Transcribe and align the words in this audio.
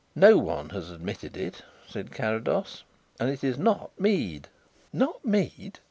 "No 0.15 0.35
one 0.39 0.69
has 0.69 0.89
admitted 0.89 1.37
it," 1.37 1.61
said 1.87 2.09
Carrados. 2.11 2.81
"And 3.19 3.29
it 3.29 3.43
is 3.43 3.59
not 3.59 3.91
Mead." 3.99 4.47
"Not 4.91 5.23
Mead.... 5.23 5.77